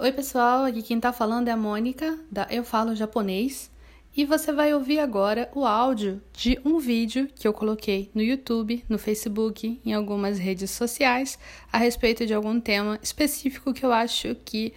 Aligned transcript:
Oi, 0.00 0.12
pessoal, 0.12 0.64
aqui 0.64 0.80
quem 0.80 1.00
tá 1.00 1.12
falando 1.12 1.48
é 1.48 1.50
a 1.50 1.56
Mônica, 1.56 2.16
da 2.30 2.46
Eu 2.48 2.62
Falo 2.62 2.94
Japonês, 2.94 3.68
e 4.16 4.24
você 4.24 4.52
vai 4.52 4.72
ouvir 4.72 5.00
agora 5.00 5.50
o 5.52 5.66
áudio 5.66 6.22
de 6.32 6.56
um 6.64 6.78
vídeo 6.78 7.28
que 7.34 7.48
eu 7.48 7.52
coloquei 7.52 8.08
no 8.14 8.22
YouTube, 8.22 8.84
no 8.88 8.96
Facebook, 8.96 9.80
em 9.84 9.92
algumas 9.92 10.38
redes 10.38 10.70
sociais, 10.70 11.36
a 11.72 11.78
respeito 11.78 12.24
de 12.24 12.32
algum 12.32 12.60
tema 12.60 12.96
específico 13.02 13.74
que 13.74 13.84
eu 13.84 13.92
acho 13.92 14.36
que 14.44 14.72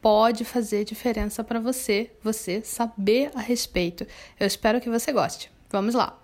pode 0.00 0.42
fazer 0.42 0.86
diferença 0.86 1.44
para 1.44 1.60
você, 1.60 2.10
você 2.22 2.62
saber 2.62 3.30
a 3.34 3.40
respeito. 3.40 4.06
Eu 4.40 4.46
espero 4.46 4.80
que 4.80 4.88
você 4.88 5.12
goste. 5.12 5.52
Vamos 5.68 5.94
lá! 5.94 6.18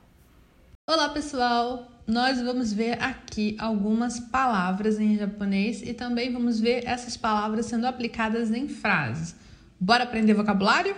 Olá, 0.88 1.10
pessoal! 1.10 1.97
Nós 2.08 2.40
vamos 2.40 2.72
ver 2.72 3.02
aqui 3.02 3.54
algumas 3.58 4.18
palavras 4.18 4.98
em 4.98 5.18
japonês 5.18 5.82
e 5.82 5.92
também 5.92 6.32
vamos 6.32 6.58
ver 6.58 6.84
essas 6.86 7.18
palavras 7.18 7.66
sendo 7.66 7.86
aplicadas 7.86 8.50
em 8.50 8.66
frases. 8.66 9.34
Bora 9.78 10.04
aprender 10.04 10.32
vocabulário? 10.32 10.96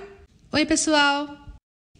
Oi, 0.53 0.65
pessoal! 0.65 1.49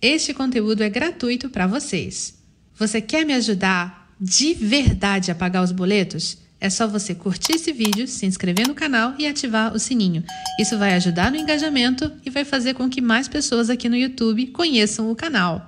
Este 0.01 0.33
conteúdo 0.33 0.85
é 0.85 0.89
gratuito 0.89 1.51
para 1.51 1.67
vocês. 1.67 2.41
Você 2.77 3.01
quer 3.01 3.27
me 3.27 3.35
ajudar 3.35 4.15
de 4.21 4.55
verdade 4.55 5.33
a 5.33 5.35
pagar 5.35 5.65
os 5.65 5.73
boletos? 5.73 6.39
É 6.61 6.71
só 6.71 6.87
você 6.87 7.13
curtir 7.13 7.57
esse 7.57 7.73
vídeo, 7.73 8.07
se 8.07 8.27
inscrever 8.27 8.69
no 8.69 8.77
canal 8.77 9.15
e 9.19 9.27
ativar 9.27 9.75
o 9.75 9.79
sininho. 9.81 10.23
Isso 10.61 10.79
vai 10.79 10.95
ajudar 10.95 11.33
no 11.33 11.37
engajamento 11.37 12.13
e 12.25 12.31
vai 12.31 12.45
fazer 12.45 12.75
com 12.75 12.89
que 12.89 13.01
mais 13.01 13.27
pessoas 13.27 13.71
aqui 13.71 13.89
no 13.89 13.97
YouTube 13.97 14.47
conheçam 14.49 15.11
o 15.11 15.17
canal. 15.17 15.65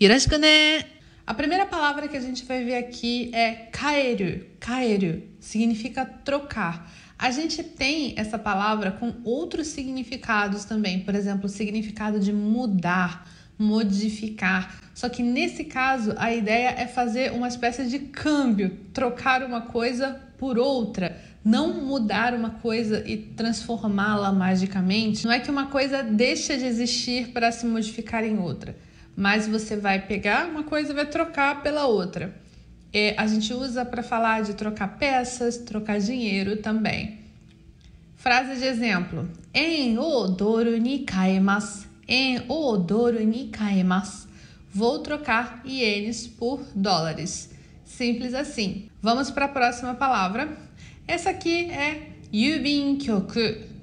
Yoroshiku 0.00 0.38
ne! 0.38 0.91
A 1.26 1.34
primeira 1.34 1.66
palavra 1.66 2.08
que 2.08 2.16
a 2.16 2.20
gente 2.20 2.44
vai 2.44 2.64
ver 2.64 2.76
aqui 2.76 3.30
é 3.32 3.68
kaeru. 3.70 4.44
Kaeru 4.58 5.22
significa 5.38 6.04
trocar. 6.04 6.90
A 7.18 7.30
gente 7.30 7.62
tem 7.62 8.14
essa 8.16 8.38
palavra 8.38 8.90
com 8.90 9.14
outros 9.24 9.68
significados 9.68 10.64
também, 10.64 11.00
por 11.00 11.14
exemplo, 11.14 11.46
o 11.46 11.48
significado 11.48 12.18
de 12.18 12.32
mudar 12.32 13.24
modificar. 13.62 14.80
Só 14.94 15.08
que 15.08 15.22
nesse 15.22 15.64
caso, 15.64 16.14
a 16.16 16.32
ideia 16.32 16.74
é 16.76 16.86
fazer 16.86 17.32
uma 17.32 17.48
espécie 17.48 17.86
de 17.86 17.98
câmbio, 17.98 18.78
trocar 18.92 19.42
uma 19.42 19.62
coisa 19.62 20.20
por 20.36 20.58
outra, 20.58 21.16
não 21.44 21.72
mudar 21.84 22.34
uma 22.34 22.50
coisa 22.50 23.02
e 23.06 23.16
transformá-la 23.16 24.32
magicamente. 24.32 25.24
Não 25.24 25.32
é 25.32 25.38
que 25.38 25.50
uma 25.50 25.66
coisa 25.66 26.02
deixa 26.02 26.56
de 26.56 26.64
existir 26.64 27.28
para 27.28 27.52
se 27.52 27.64
modificar 27.64 28.24
em 28.24 28.38
outra, 28.38 28.76
mas 29.16 29.46
você 29.46 29.76
vai 29.76 30.06
pegar 30.06 30.48
uma 30.48 30.62
coisa 30.62 30.92
e 30.92 30.94
vai 30.94 31.06
trocar 31.06 31.62
pela 31.62 31.86
outra. 31.86 32.34
É, 32.92 33.14
a 33.16 33.26
gente 33.26 33.52
usa 33.54 33.84
para 33.84 34.02
falar 34.02 34.42
de 34.42 34.54
trocar 34.54 34.98
peças, 34.98 35.58
trocar 35.58 35.98
dinheiro 35.98 36.56
também. 36.56 37.20
Frase 38.16 38.60
de 38.60 38.66
exemplo: 38.66 39.28
En 39.54 39.98
o 39.98 40.28
doru 40.28 40.76
ni 40.76 41.00
kaemasu 41.00 41.92
em 42.14 42.42
odoro 42.48 43.24
ni 43.24 43.48
kaemasu. 43.48 44.28
Vou 44.70 44.98
trocar 44.98 45.62
ienes 45.64 46.26
por 46.26 46.62
dólares. 46.74 47.50
Simples 47.84 48.34
assim. 48.34 48.88
Vamos 49.00 49.30
para 49.30 49.46
a 49.46 49.48
próxima 49.48 49.94
palavra. 49.94 50.56
Essa 51.06 51.30
aqui 51.30 51.70
é 51.70 52.10
yubinkyoku. 52.32 53.40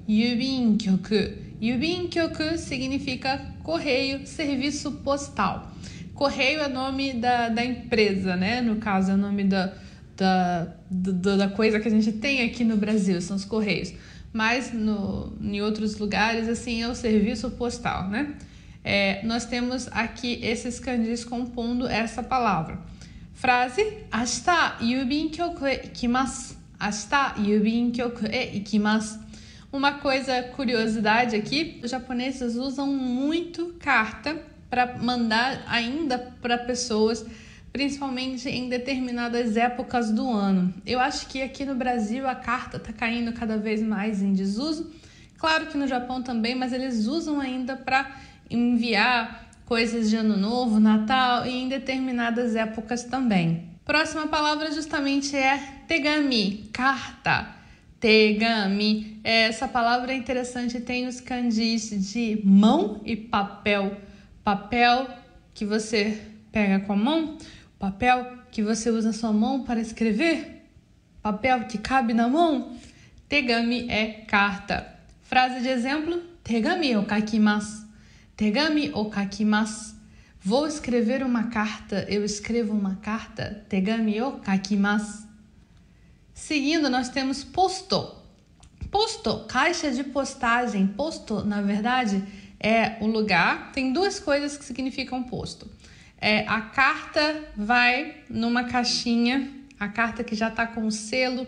Yubinkyoku. 0.08 1.50
Yubinkyoku 1.60 2.56
significa 2.58 3.40
correio, 3.70 4.26
serviço 4.26 4.92
postal. 4.92 5.70
Correio 6.14 6.60
é 6.60 6.68
nome 6.68 7.14
da, 7.14 7.48
da 7.48 7.64
empresa, 7.64 8.36
né? 8.36 8.60
No 8.60 8.76
caso, 8.76 9.12
é 9.12 9.16
nome 9.16 9.44
da, 9.44 9.72
da, 10.16 10.74
da, 10.90 11.36
da 11.36 11.48
coisa 11.48 11.78
que 11.78 11.88
a 11.88 11.90
gente 11.90 12.12
tem 12.12 12.42
aqui 12.42 12.64
no 12.64 12.76
Brasil, 12.76 13.20
são 13.20 13.36
os 13.36 13.44
correios 13.44 13.92
mas 14.32 14.72
no, 14.72 15.32
em 15.40 15.60
outros 15.60 15.98
lugares, 15.98 16.48
assim, 16.48 16.82
é 16.82 16.88
o 16.88 16.94
serviço 16.94 17.50
postal, 17.50 18.08
né? 18.08 18.34
É, 18.82 19.24
nós 19.26 19.44
temos 19.44 19.88
aqui 19.90 20.38
esses 20.42 20.78
kanjis 20.78 21.24
compondo 21.24 21.86
essa 21.86 22.22
palavra. 22.22 22.78
Frase: 23.34 23.84
Ashita 24.10 24.76
yubin 24.80 25.28
kyoku 25.28 25.66
e 25.66 25.74
ikimasu. 25.74 26.56
Ashita 26.78 27.34
yubin 27.38 27.90
kyoku 27.90 28.24
e 28.26 28.58
ikimasu. 28.58 29.18
Uma 29.72 29.94
coisa, 29.94 30.42
curiosidade 30.42 31.36
aqui: 31.36 31.80
os 31.82 31.90
japoneses 31.90 32.56
usam 32.56 32.86
muito 32.86 33.74
carta 33.78 34.36
para 34.68 34.98
mandar 34.98 35.64
ainda 35.68 36.18
para 36.40 36.58
pessoas 36.58 37.24
principalmente 37.72 38.48
em 38.48 38.68
determinadas 38.68 39.56
épocas 39.56 40.10
do 40.10 40.28
ano. 40.28 40.74
Eu 40.84 40.98
acho 40.98 41.26
que 41.28 41.42
aqui 41.42 41.64
no 41.64 41.74
Brasil 41.74 42.28
a 42.28 42.34
carta 42.34 42.76
está 42.76 42.92
caindo 42.92 43.32
cada 43.32 43.56
vez 43.56 43.80
mais 43.80 44.22
em 44.22 44.32
desuso. 44.32 44.90
Claro 45.38 45.66
que 45.66 45.78
no 45.78 45.86
Japão 45.86 46.22
também, 46.22 46.54
mas 46.54 46.72
eles 46.72 47.06
usam 47.06 47.40
ainda 47.40 47.76
para 47.76 48.10
enviar 48.50 49.48
coisas 49.64 50.10
de 50.10 50.16
ano 50.16 50.36
novo, 50.36 50.80
Natal 50.80 51.46
e 51.46 51.50
em 51.50 51.68
determinadas 51.68 52.56
épocas 52.56 53.04
também. 53.04 53.68
Próxima 53.84 54.26
palavra 54.26 54.72
justamente 54.72 55.36
é 55.36 55.58
tegami, 55.86 56.68
carta. 56.72 57.59
Tegami. 58.00 59.20
Essa 59.22 59.68
palavra 59.68 60.12
é 60.12 60.16
interessante, 60.16 60.80
tem 60.80 61.06
os 61.06 61.20
kanjis 61.20 61.90
de 62.12 62.40
mão 62.42 63.00
e 63.04 63.14
papel. 63.14 63.96
Papel 64.42 65.06
que 65.54 65.64
você 65.64 66.18
pega 66.50 66.80
com 66.80 66.94
a 66.94 66.96
mão, 66.96 67.38
Papel 67.80 68.36
que 68.50 68.62
você 68.62 68.90
usa 68.90 69.10
sua 69.10 69.32
mão 69.32 69.64
para 69.64 69.80
escrever? 69.80 70.66
Papel 71.22 71.64
que 71.64 71.78
cabe 71.78 72.12
na 72.12 72.28
mão? 72.28 72.76
Tegami 73.26 73.88
é 73.88 74.22
carta. 74.28 74.86
Frase 75.22 75.62
de 75.62 75.68
exemplo: 75.68 76.22
Tegami 76.44 76.94
o 76.98 77.06
kakimasu. 77.06 77.88
Tegami 78.36 78.90
o 78.92 79.06
kakimasu. 79.06 79.96
Vou 80.42 80.66
escrever 80.66 81.22
uma 81.22 81.44
carta, 81.44 82.04
eu 82.06 82.22
escrevo 82.22 82.74
uma 82.74 82.96
carta. 82.96 83.64
Tegami 83.66 84.20
o 84.20 84.32
kakimasu. 84.32 85.26
Seguindo, 86.40 86.88
nós 86.88 87.10
temos 87.10 87.44
posto. 87.44 88.16
Posto, 88.90 89.44
caixa 89.46 89.90
de 89.90 90.02
postagem. 90.02 90.86
Posto, 90.86 91.44
na 91.44 91.60
verdade, 91.60 92.24
é 92.58 92.96
o 93.00 93.06
lugar. 93.06 93.70
Tem 93.72 93.92
duas 93.92 94.18
coisas 94.18 94.56
que 94.56 94.64
significam 94.64 95.22
posto. 95.22 95.70
É, 96.18 96.46
a 96.48 96.62
carta 96.62 97.44
vai 97.54 98.22
numa 98.28 98.64
caixinha, 98.64 99.50
a 99.78 99.86
carta 99.88 100.24
que 100.24 100.34
já 100.34 100.48
está 100.48 100.66
com 100.66 100.86
o 100.86 100.90
selo, 100.90 101.46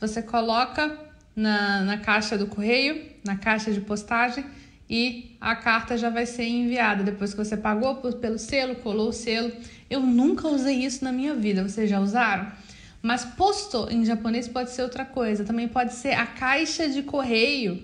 você 0.00 0.22
coloca 0.22 0.96
na, 1.34 1.82
na 1.82 1.98
caixa 1.98 2.38
do 2.38 2.46
correio, 2.46 3.10
na 3.24 3.36
caixa 3.36 3.72
de 3.72 3.80
postagem, 3.80 4.44
e 4.88 5.36
a 5.40 5.56
carta 5.56 5.98
já 5.98 6.10
vai 6.10 6.26
ser 6.26 6.44
enviada 6.44 7.02
depois 7.02 7.32
que 7.32 7.44
você 7.44 7.56
pagou 7.56 7.96
por, 7.96 8.14
pelo 8.14 8.38
selo, 8.38 8.76
colou 8.76 9.08
o 9.08 9.12
selo. 9.12 9.52
Eu 9.90 10.00
nunca 10.00 10.46
usei 10.46 10.76
isso 10.84 11.04
na 11.04 11.10
minha 11.10 11.34
vida, 11.34 11.68
vocês 11.68 11.90
já 11.90 11.98
usaram? 12.00 12.50
Mas 13.08 13.24
posto 13.24 13.88
em 13.90 14.04
japonês 14.04 14.46
pode 14.46 14.70
ser 14.70 14.82
outra 14.82 15.02
coisa. 15.02 15.42
Também 15.42 15.66
pode 15.66 15.94
ser 15.94 16.12
a 16.12 16.26
caixa 16.26 16.90
de 16.90 17.02
correio 17.02 17.82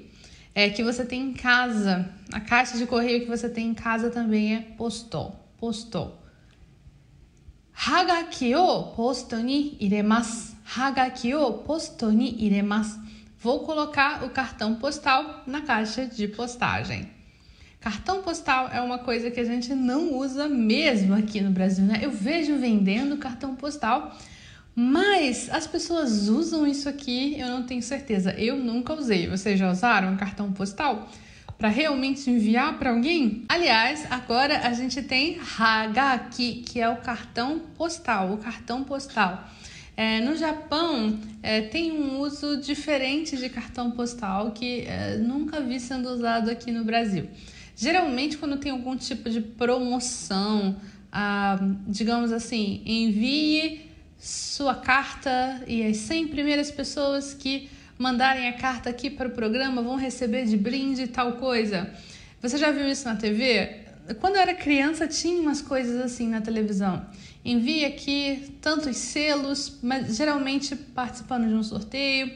é, 0.54 0.68
que 0.68 0.84
você 0.84 1.02
tem 1.02 1.30
em 1.30 1.32
casa. 1.32 2.06
A 2.30 2.40
caixa 2.40 2.76
de 2.76 2.84
correio 2.84 3.22
que 3.22 3.26
você 3.26 3.48
tem 3.48 3.68
em 3.68 3.72
casa 3.72 4.10
também 4.10 4.54
é 4.54 4.60
posto. 4.76 5.32
Posto. 5.56 6.12
Hagaki 7.74 8.54
o 8.54 8.82
posto 8.88 9.36
ni 9.36 9.78
iremas. 9.80 10.54
Hagaki 10.76 11.34
o 11.34 11.54
posto 11.54 12.10
ni 12.10 12.44
iremas. 12.44 12.94
Vou 13.40 13.60
colocar 13.60 14.24
o 14.24 14.28
cartão 14.28 14.74
postal 14.74 15.42
na 15.46 15.62
caixa 15.62 16.04
de 16.04 16.28
postagem. 16.28 17.08
Cartão 17.80 18.20
postal 18.20 18.68
é 18.68 18.82
uma 18.82 18.98
coisa 18.98 19.30
que 19.30 19.40
a 19.40 19.44
gente 19.44 19.74
não 19.74 20.12
usa 20.18 20.48
mesmo 20.48 21.14
aqui 21.14 21.40
no 21.40 21.50
Brasil, 21.50 21.86
né? 21.86 22.00
Eu 22.02 22.10
vejo 22.10 22.58
vendendo 22.58 23.16
cartão 23.16 23.56
postal 23.56 24.14
mas 24.74 25.48
as 25.50 25.66
pessoas 25.66 26.28
usam 26.28 26.66
isso 26.66 26.88
aqui, 26.88 27.38
eu 27.38 27.48
não 27.48 27.62
tenho 27.62 27.82
certeza. 27.82 28.32
Eu 28.32 28.56
nunca 28.56 28.94
usei. 28.94 29.28
Vocês 29.28 29.58
já 29.58 29.70
usaram 29.70 30.12
um 30.12 30.16
cartão 30.16 30.52
postal? 30.52 31.08
para 31.58 31.68
realmente 31.68 32.28
enviar 32.30 32.78
para 32.78 32.90
alguém? 32.90 33.44
Aliás, 33.48 34.06
agora 34.10 34.66
a 34.66 34.72
gente 34.72 35.00
tem 35.02 35.38
Hagaki, 35.58 36.64
que 36.66 36.80
é 36.80 36.88
o 36.88 36.96
cartão 36.96 37.60
postal, 37.76 38.32
o 38.32 38.38
cartão 38.38 38.84
postal. 38.84 39.48
É, 39.96 40.20
no 40.20 40.36
Japão 40.36 41.18
é, 41.42 41.60
tem 41.60 41.92
um 41.92 42.18
uso 42.18 42.56
diferente 42.56 43.36
de 43.36 43.48
cartão 43.48 43.92
postal 43.92 44.50
que 44.50 44.80
é, 44.80 45.16
nunca 45.18 45.60
vi 45.60 45.78
sendo 45.78 46.08
usado 46.10 46.50
aqui 46.50 46.72
no 46.72 46.84
Brasil. 46.84 47.28
Geralmente, 47.76 48.36
quando 48.36 48.56
tem 48.56 48.72
algum 48.72 48.96
tipo 48.96 49.30
de 49.30 49.40
promoção, 49.40 50.76
ah, 51.12 51.58
digamos 51.86 52.32
assim, 52.32 52.82
envie 52.84 53.82
sua 54.24 54.74
carta 54.74 55.62
e 55.66 55.84
as 55.84 55.98
100 55.98 56.28
primeiras 56.28 56.70
pessoas 56.70 57.34
que 57.34 57.68
mandarem 57.98 58.48
a 58.48 58.54
carta 58.54 58.88
aqui 58.88 59.10
para 59.10 59.28
o 59.28 59.32
programa, 59.32 59.82
vão 59.82 59.96
receber 59.96 60.46
de 60.46 60.56
brinde 60.56 61.06
tal 61.08 61.32
coisa. 61.32 61.92
Você 62.40 62.56
já 62.56 62.70
viu 62.70 62.88
isso 62.88 63.04
na 63.04 63.16
TV? 63.16 63.82
Quando 64.20 64.36
eu 64.36 64.40
era 64.40 64.54
criança, 64.54 65.06
tinha 65.06 65.42
umas 65.42 65.60
coisas 65.60 66.00
assim 66.00 66.26
na 66.26 66.40
televisão. 66.40 67.04
Envie 67.44 67.84
aqui 67.84 68.56
tantos 68.62 68.96
selos, 68.96 69.78
mas 69.82 70.16
geralmente 70.16 70.74
participando 70.74 71.46
de 71.46 71.54
um 71.54 71.62
sorteio. 71.62 72.32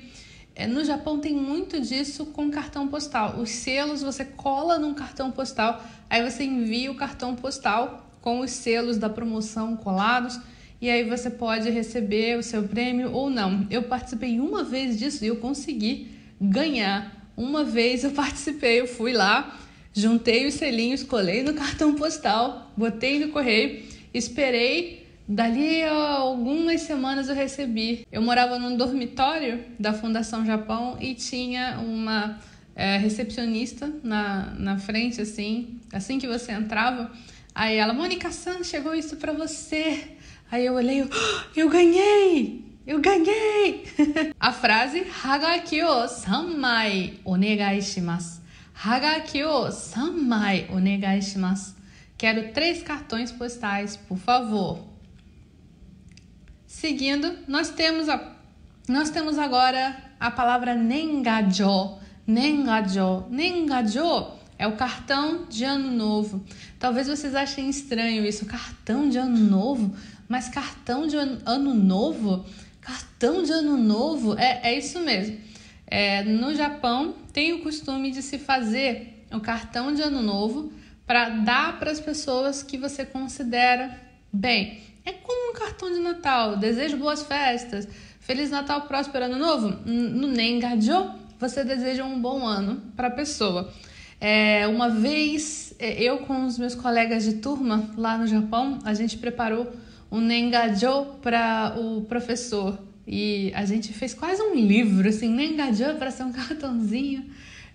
É, 0.54 0.66
no 0.66 0.84
Japão 0.84 1.18
tem 1.18 1.32
muito 1.32 1.80
disso 1.80 2.26
com 2.26 2.50
cartão 2.50 2.86
postal. 2.88 3.40
Os 3.40 3.48
selos 3.48 4.02
você 4.02 4.26
cola 4.26 4.78
num 4.78 4.92
cartão 4.92 5.30
postal, 5.30 5.82
aí 6.10 6.22
você 6.22 6.44
envia 6.44 6.92
o 6.92 6.96
cartão 6.96 7.34
postal 7.34 8.12
com 8.20 8.40
os 8.40 8.50
selos 8.50 8.98
da 8.98 9.08
promoção 9.08 9.74
colados 9.74 10.38
e 10.80 10.88
aí 10.88 11.04
você 11.04 11.30
pode 11.30 11.70
receber 11.70 12.38
o 12.38 12.42
seu 12.42 12.64
prêmio 12.64 13.12
ou 13.12 13.28
não. 13.28 13.66
Eu 13.70 13.82
participei 13.84 14.38
uma 14.38 14.62
vez 14.62 14.98
disso 14.98 15.24
e 15.24 15.28
eu 15.28 15.36
consegui 15.36 16.08
ganhar. 16.40 17.30
Uma 17.36 17.64
vez 17.64 18.04
eu 18.04 18.10
participei, 18.12 18.80
eu 18.80 18.86
fui 18.86 19.12
lá, 19.12 19.58
juntei 19.92 20.46
os 20.46 20.54
selinhos, 20.54 21.02
colei 21.02 21.42
no 21.42 21.52
cartão 21.54 21.94
postal, 21.94 22.72
botei 22.76 23.18
no 23.18 23.32
correio, 23.32 23.82
esperei 24.12 25.08
Dali 25.30 25.84
algumas 25.84 26.80
semanas 26.80 27.28
eu 27.28 27.34
recebi. 27.34 28.06
Eu 28.10 28.22
morava 28.22 28.58
num 28.58 28.74
dormitório 28.74 29.62
da 29.78 29.92
Fundação 29.92 30.46
Japão 30.46 30.96
e 30.98 31.14
tinha 31.14 31.78
uma 31.80 32.38
é, 32.74 32.96
recepcionista 32.96 33.92
na, 34.02 34.54
na 34.58 34.78
frente, 34.78 35.20
assim, 35.20 35.80
assim 35.92 36.18
que 36.18 36.26
você 36.26 36.52
entrava. 36.52 37.12
Aí 37.54 37.76
ela, 37.76 37.92
Mônica 37.92 38.32
San, 38.32 38.64
chegou 38.64 38.94
isso 38.94 39.16
para 39.16 39.34
você. 39.34 40.16
Aí 40.50 40.64
eu 40.64 40.74
olhei, 40.74 41.02
oh, 41.02 41.08
eu 41.54 41.68
ganhei! 41.68 42.66
Eu 42.86 43.00
ganhei! 43.00 43.84
a 44.40 44.50
frase 44.50 45.06
Hagaki 45.22 45.82
o 45.82 46.08
sanmai 46.08 47.20
onegai 47.22 47.82
shimasu. 47.82 48.40
Hagaki 48.74 49.44
o 49.44 49.70
sanmai 49.70 50.66
onegai 50.72 51.20
shimasu. 51.20 51.76
Quero 52.16 52.52
três 52.52 52.82
cartões 52.82 53.30
postais, 53.30 53.96
por 53.96 54.16
favor. 54.16 54.88
Seguindo, 56.66 57.38
nós 57.46 57.68
temos, 57.68 58.08
a, 58.08 58.34
nós 58.88 59.10
temos 59.10 59.38
agora 59.38 59.96
a 60.18 60.30
palavra 60.30 60.74
nengajo. 60.74 61.98
Nengajo. 62.26 63.26
Nengajo 63.28 64.32
é 64.58 64.66
o 64.66 64.76
cartão 64.76 65.46
de 65.46 65.64
ano 65.64 65.90
novo. 65.90 66.44
Talvez 66.78 67.06
vocês 67.06 67.34
achem 67.34 67.70
estranho 67.70 68.26
isso, 68.26 68.44
cartão 68.46 69.08
de 69.08 69.16
ano 69.16 69.38
novo, 69.38 69.94
mas 70.28 70.48
cartão 70.48 71.06
de 71.06 71.16
ano 71.16 71.74
novo? 71.74 72.44
Cartão 72.80 73.42
de 73.42 73.52
ano 73.52 73.76
novo? 73.76 74.38
É, 74.38 74.60
é 74.70 74.78
isso 74.78 75.00
mesmo. 75.00 75.38
É, 75.86 76.22
no 76.22 76.54
Japão, 76.54 77.14
tem 77.32 77.54
o 77.54 77.62
costume 77.62 78.10
de 78.10 78.22
se 78.22 78.38
fazer 78.38 79.24
o 79.32 79.40
cartão 79.40 79.92
de 79.92 80.02
ano 80.02 80.22
novo 80.22 80.72
para 81.06 81.30
dar 81.30 81.78
para 81.78 81.90
as 81.90 82.00
pessoas 82.00 82.62
que 82.62 82.76
você 82.76 83.04
considera 83.04 83.98
bem. 84.32 84.82
É 85.04 85.12
como 85.12 85.50
um 85.50 85.54
cartão 85.54 85.90
de 85.90 85.98
Natal. 86.00 86.56
Desejo 86.56 86.98
boas 86.98 87.22
festas. 87.22 87.88
Feliz 88.20 88.50
Natal, 88.50 88.82
próspero 88.82 89.24
ano 89.24 89.38
novo. 89.38 89.68
No 89.86 90.28
Nengajo, 90.28 91.14
você 91.40 91.64
deseja 91.64 92.04
um 92.04 92.20
bom 92.20 92.46
ano 92.46 92.82
para 92.94 93.08
a 93.08 93.10
pessoa. 93.10 93.72
É, 94.20 94.66
uma 94.66 94.90
vez, 94.90 95.72
é, 95.78 96.02
eu 96.02 96.18
com 96.18 96.44
os 96.44 96.58
meus 96.58 96.74
colegas 96.74 97.24
de 97.24 97.34
turma 97.34 97.88
lá 97.96 98.18
no 98.18 98.26
Japão, 98.26 98.78
a 98.84 98.92
gente 98.92 99.16
preparou 99.16 99.72
um 100.10 100.20
Nengajo 100.20 101.06
para 101.22 101.74
o 101.78 102.02
professor. 102.02 102.78
E 103.06 103.52
a 103.54 103.64
gente 103.64 103.92
fez 103.92 104.12
quase 104.12 104.42
um 104.42 104.54
livro, 104.54 105.08
assim, 105.08 105.28
Nengajo 105.28 105.94
para 105.98 106.10
ser 106.10 106.24
um 106.24 106.32
cartãozinho. 106.32 107.24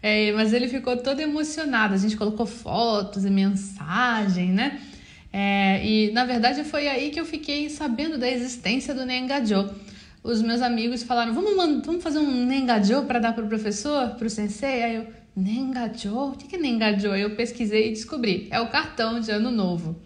É, 0.02 0.32
mas 0.34 0.54
ele 0.54 0.68
ficou 0.68 0.98
todo 0.98 1.22
emocionado. 1.22 1.94
A 1.94 1.98
gente 1.98 2.18
colocou 2.18 2.46
fotos 2.46 3.24
e 3.24 3.30
mensagem, 3.30 4.52
né? 4.52 4.82
É, 5.32 5.84
e 5.84 6.12
na 6.12 6.26
verdade 6.26 6.64
foi 6.64 6.88
aí 6.88 7.10
que 7.10 7.20
eu 7.20 7.26
fiquei 7.26 7.68
sabendo 7.68 8.20
da 8.20 8.30
existência 8.30 8.94
do 8.94 9.06
Nengajo. 9.06 9.74
Os 10.22 10.42
meus 10.42 10.62
amigos 10.62 11.02
falaram: 11.04 11.34
vamos, 11.34 11.56
vamos 11.86 12.04
fazer 12.04 12.20
um 12.20 12.46
Nengajo 12.46 13.04
para 13.06 13.18
dar 13.18 13.34
para 13.34 13.44
o 13.44 13.48
professor, 13.48 14.10
para 14.12 14.28
o 14.28 14.30
sensei? 14.30 14.84
Aí 14.84 14.96
eu, 14.98 15.08
Nengajo? 15.36 16.16
O 16.16 16.32
que 16.34 16.56
é 16.56 16.60
Nengajo? 16.60 17.08
Eu 17.08 17.36
pesquisei 17.36 17.88
e 17.88 17.94
descobri: 17.94 18.48
é 18.52 18.60
o 18.60 18.70
cartão 18.70 19.20
de 19.20 19.32
ano 19.32 19.50
novo. 19.50 20.00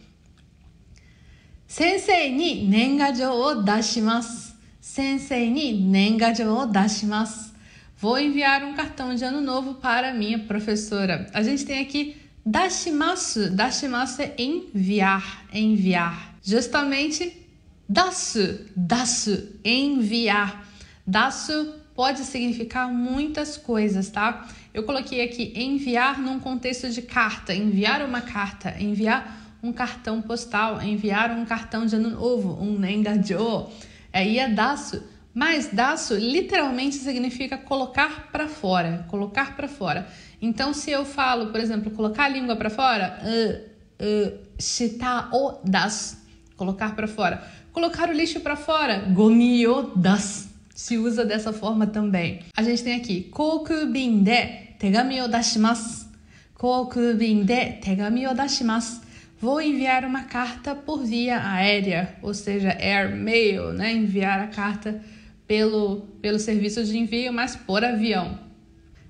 Sensei 1.68 2.31
ni 2.31 2.66
Nengajo 2.66 3.30
o 3.30 3.56
dashimasu. 3.56 4.56
Sensei 4.80 5.50
ni 5.50 5.74
Nengajo 5.74 6.44
o 6.44 6.66
dashimasu. 6.66 7.54
Vou 7.98 8.18
enviar 8.18 8.64
um 8.64 8.74
cartão 8.74 9.14
de 9.14 9.24
ano 9.24 9.42
novo 9.42 9.75
para 9.75 10.14
minha 10.14 10.40
professora. 10.40 11.30
A 11.34 11.44
gente 11.44 11.66
tem 11.66 11.80
aqui 11.80 12.16
Dashimasu, 12.50 13.50
dashimasu 13.50 14.22
é 14.22 14.34
enviar, 14.38 15.44
enviar. 15.52 16.34
Justamente 16.42 17.46
dasu, 17.90 18.62
dasu, 18.74 19.50
enviar. 19.66 20.66
Dasu 21.06 21.74
pode 21.94 22.19
significar 22.19 22.90
muitas 22.90 23.58
coisas, 23.58 24.10
tá? 24.10 24.48
Eu 24.74 24.84
coloquei 24.84 25.22
aqui 25.25 25.52
enviar 25.58 26.22
num 26.22 26.40
contexto 26.40 26.90
de 26.90 27.02
carta, 27.02 27.54
enviar 27.54 28.02
uma 28.02 28.22
carta, 28.22 28.81
enviar 28.81 29.47
um 29.62 29.74
cartão 29.74 30.21
postal, 30.21 30.81
enviar 30.81 31.31
um 31.31 31.45
cartão 31.45 31.86
de 31.86 31.95
ano 31.95 32.12
novo, 32.12 32.62
um 32.62 32.77
nengajo. 32.77 33.68
É 34.13 34.48
dasu, 34.48 35.04
mas 35.33 35.68
dasu 35.71 36.15
literalmente 36.15 36.95
significa 36.95 37.57
colocar 37.57 38.30
para 38.31 38.48
fora, 38.48 39.06
colocar 39.09 39.56
para 39.56 39.68
fora. 39.68 40.07
Então, 40.42 40.74
se 40.74 40.92
eu 40.92 41.06
falo, 41.06 41.51
por 41.51 41.59
exemplo, 41.59 41.92
colocar 41.92 42.25
a 42.25 42.30
língua 42.30 42.56
para 42.56 42.69
fora, 42.69 43.19
uh, 43.24 44.04
uh, 44.04 44.39
shita 44.59 45.30
o 45.31 45.59
das, 45.63 46.24
colocar 46.56 46.95
para 46.95 47.07
fora. 47.07 47.44
Colocar 47.71 48.09
o 48.09 48.13
lixo 48.13 48.39
para 48.39 48.56
fora, 48.56 49.00
gomi 49.13 49.68
o 49.68 49.83
das, 49.95 50.50
se 50.74 50.98
usa 50.98 51.25
dessa 51.25 51.54
forma 51.54 51.86
também. 51.88 52.42
A 52.56 52.63
gente 52.63 52.83
tem 52.83 52.95
aqui, 52.95 53.24
kokubin 53.31 54.24
de 54.24 54.45
tegami 54.80 55.21
o 55.21 55.27
dashimasu. 55.27 56.07
Kokubin 56.54 57.44
de 57.44 57.74
tegami 57.74 58.27
o 58.27 58.33
dashimasu. 58.33 59.01
Vou 59.39 59.62
enviar 59.62 60.04
uma 60.04 60.24
carta 60.24 60.74
por 60.74 61.06
via 61.06 61.39
aérea, 61.39 62.16
ou 62.24 62.34
seja, 62.34 62.69
air 62.69 63.16
mail, 63.16 63.72
né? 63.72 63.94
Enviar 63.94 64.39
a 64.39 64.48
carta 64.48 65.00
pelo, 65.48 66.07
pelo 66.22 66.39
serviço 66.39 66.84
de 66.84 66.98
envio, 66.98 67.31
mas 67.31 67.56
por 67.56 67.86
avião. 67.86 68.39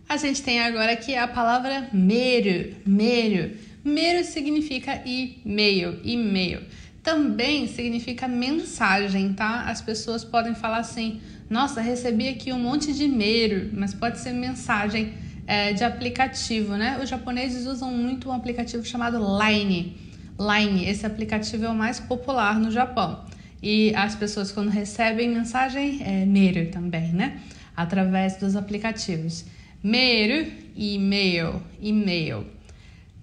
A 0.08 0.18
gente 0.18 0.44
tem 0.44 0.60
agora 0.60 0.92
aqui 0.92 1.16
a 1.16 1.30
palavra 1.30 1.88
meru, 1.94 2.76
meru. 2.86 3.56
Meru 3.86 4.24
significa 4.26 5.02
e-mail, 5.06 6.02
e-mail. 6.04 6.62
Também 7.02 7.66
significa 7.68 8.28
mensagem, 8.28 9.32
tá? 9.32 9.62
As 9.62 9.82
pessoas 9.82 10.26
podem 10.26 10.54
falar 10.54 10.80
assim: 10.80 11.22
nossa, 11.50 11.80
recebi 11.80 12.28
aqui 12.28 12.52
um 12.52 12.60
monte 12.60 12.92
de 12.92 13.08
meru, 13.08 13.70
mas 13.72 13.94
pode 13.94 14.20
ser 14.20 14.34
mensagem 14.34 15.14
é, 15.48 15.72
de 15.72 15.86
aplicativo, 15.86 16.76
né? 16.76 17.00
Os 17.02 17.08
japoneses 17.08 17.66
usam 17.66 17.94
muito 17.94 18.28
um 18.28 18.34
aplicativo 18.34 18.84
chamado 18.84 19.20
Line. 19.42 20.07
Line, 20.40 20.88
esse 20.88 21.06
aplicativo 21.06 21.66
é 21.66 21.70
o 21.70 21.76
mais 21.76 22.00
popular 22.00 22.60
no 22.60 22.70
Japão. 22.70 23.26
E 23.62 23.94
as 23.96 24.16
pessoas, 24.16 24.52
quando 24.52 24.70
recebem 24.70 25.30
mensagem, 25.30 26.00
é 26.04 26.26
meru 26.26 26.70
também, 26.70 27.12
né? 27.12 27.40
Através 27.76 28.38
dos 28.38 28.56
aplicativos. 28.56 29.46
Meru, 29.84 30.52
e-mail, 30.76 31.62
e-mail. 31.82 32.46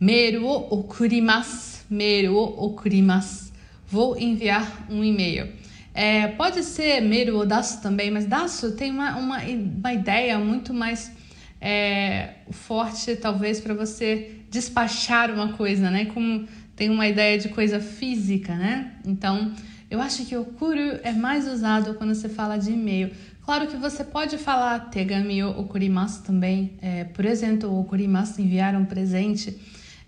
Meru 0.01 0.45
o 0.47 0.81
okurimasu, 0.81 1.85
meru 1.89 2.37
o 2.37 2.67
okurimasu. 2.67 3.53
Vou 3.87 4.19
enviar 4.19 4.87
um 4.91 5.05
e-mail. 5.05 5.53
É, 5.95 6.27
pode 6.27 6.65
ser 6.65 7.01
meru 7.01 7.37
ou 7.37 7.47
daço 7.47 7.81
também, 7.81 8.11
mas 8.11 8.27
daço 8.27 8.73
tem 8.73 8.91
uma, 8.91 9.17
uma, 9.17 9.39
uma 9.39 9.93
ideia 9.93 10.37
muito 10.39 10.75
mais 10.75 11.13
é, 11.61 12.31
forte, 12.51 13.15
talvez, 13.15 13.61
para 13.61 13.73
você 13.73 14.33
despachar 14.51 15.31
uma 15.31 15.53
coisa, 15.53 15.91
né? 15.91 16.07
Como 16.07 16.47
tem 16.77 16.91
uma 16.91 17.07
ideia 17.07 17.39
de 17.39 17.49
coisa 17.49 17.81
física, 17.81 18.55
né? 18.55 18.93
Então, 19.05 19.53
eu 19.91 20.01
acho 20.01 20.25
que 20.27 20.37
o 20.37 20.45
kuru 20.45 20.99
é 21.03 21.13
mais 21.13 21.47
usado 21.47 21.95
quando 21.95 22.15
você 22.15 22.29
fala 22.29 22.57
de 22.57 22.73
e-mail. 22.73 23.11
Claro 23.45 23.67
que 23.67 23.77
você 23.77 24.03
pode 24.03 24.39
falar 24.39 24.91
tegami 24.91 25.43
okurimasu 25.43 26.23
também, 26.25 26.73
é, 26.81 27.05
por 27.05 27.25
exemplo, 27.25 27.79
okurimasu, 27.79 28.41
enviar 28.41 28.75
um 28.75 28.85
presente. 28.85 29.57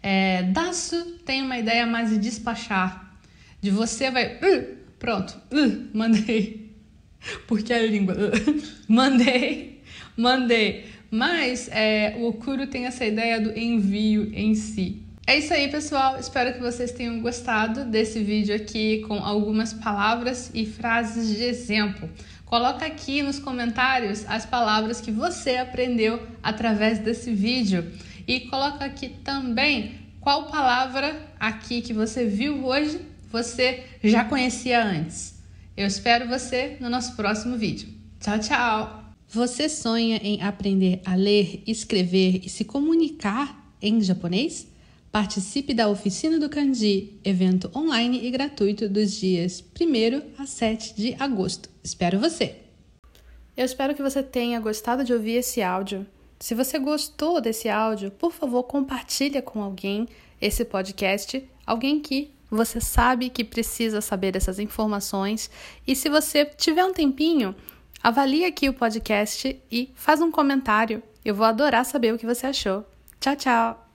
É, 0.03 0.43
dasu 0.45 1.19
tem 1.25 1.43
uma 1.43 1.59
ideia 1.59 1.87
mais 1.87 2.11
de 2.11 2.19
despachar, 2.19 3.19
de 3.61 3.71
você 3.71 4.11
vai, 4.11 4.37
uh, 4.37 4.77
pronto, 4.99 5.37
uh, 5.53 5.89
mandei, 5.93 6.73
porque 7.47 7.73
a 7.73 7.83
língua, 7.83 8.15
uh, 8.15 8.63
mandei, 8.89 9.83
mandei. 10.17 10.87
Mas 11.11 11.69
é, 11.71 12.17
o 12.19 12.29
okuru 12.29 12.67
tem 12.67 12.87
essa 12.87 13.05
ideia 13.05 13.41
do 13.41 13.57
envio 13.57 14.33
em 14.35 14.55
si. 14.55 15.06
É 15.29 15.37
isso 15.39 15.53
aí, 15.53 15.69
pessoal. 15.69 16.21
Espero 16.21 16.55
que 16.55 16.61
vocês 16.61 16.93
tenham 16.93 17.21
gostado 17.21 17.85
desse 17.85 18.23
vídeo 18.23 18.55
aqui 18.55 18.99
com 19.09 19.15
algumas 19.15 19.73
palavras 19.73 20.53
e 20.55 20.65
frases 20.65 21.37
de 21.37 21.43
exemplo. 21.43 22.09
Coloca 22.45 22.87
aqui 22.87 23.23
nos 23.23 23.41
comentários 23.41 24.25
as 24.29 24.47
palavras 24.47 25.01
que 25.01 25.11
você 25.11 25.57
aprendeu 25.57 26.25
através 26.41 27.01
desse 27.01 27.33
vídeo 27.33 27.91
e 28.25 28.39
coloca 28.43 28.85
aqui 28.85 29.09
também 29.25 29.97
qual 30.21 30.47
palavra 30.47 31.21
aqui 31.41 31.83
que 31.83 31.93
você 31.93 32.25
viu 32.25 32.65
hoje 32.65 33.01
você 33.29 33.83
já 34.05 34.25
conhecia 34.25 34.81
antes. 34.81 35.35
Eu 35.77 35.89
espero 35.89 36.29
você 36.29 36.77
no 36.79 36.89
nosso 36.89 37.17
próximo 37.17 37.57
vídeo. 37.57 37.89
Tchau, 38.21 38.39
tchau! 38.39 39.05
Você 39.29 39.69
sonha 39.69 40.21
em 40.23 40.41
aprender 40.41 41.01
a 41.05 41.17
ler, 41.17 41.65
escrever 41.67 42.43
e 42.45 42.49
se 42.49 42.65
comunicar 42.65 43.75
em 43.83 44.01
japonês? 44.01 44.69
Participe 45.17 45.73
da 45.73 45.89
Oficina 45.89 46.39
do 46.39 46.47
Kanji, 46.47 47.19
evento 47.25 47.71
online 47.75 48.27
e 48.27 48.31
gratuito 48.31 48.87
dos 48.87 49.13
dias 49.13 49.65
1 49.81 50.43
a 50.43 50.45
7 50.45 50.95
de 50.95 51.17
agosto. 51.19 51.71
Espero 51.83 52.21
você! 52.21 52.57
Eu 53.57 53.65
espero 53.65 53.95
que 53.95 54.03
você 54.03 54.23
tenha 54.23 54.61
gostado 54.61 55.03
de 55.03 55.15
ouvir 55.15 55.37
esse 55.37 55.63
áudio. 55.63 56.07
Se 56.39 56.55
você 56.55 56.79
gostou 56.79 57.41
desse 57.41 57.67
áudio, 57.67 58.11
por 58.11 58.31
favor, 58.31 58.65
compartilhe 58.65 59.41
com 59.41 59.63
alguém 59.63 60.07
esse 60.39 60.67
podcast, 60.67 61.43
alguém 61.67 61.99
que 61.99 62.31
você 62.51 62.79
sabe 62.79 63.31
que 63.31 63.43
precisa 63.43 64.03
saber 64.03 64.33
dessas 64.33 64.59
informações. 64.59 65.51
E 65.87 65.97
se 65.97 66.11
você 66.11 66.45
tiver 66.45 66.85
um 66.85 66.93
tempinho, 66.93 67.57
avalie 68.03 68.45
aqui 68.45 68.69
o 68.69 68.75
podcast 68.75 69.59
e 69.73 69.91
faz 69.95 70.21
um 70.21 70.31
comentário. 70.31 71.03
Eu 71.25 71.35
vou 71.35 71.47
adorar 71.47 71.87
saber 71.87 72.13
o 72.13 72.19
que 72.19 72.27
você 72.27 72.49
achou. 72.49 72.85
Tchau, 73.19 73.35
tchau! 73.35 73.86